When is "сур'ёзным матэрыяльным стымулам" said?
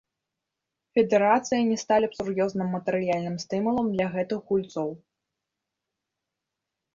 2.19-3.87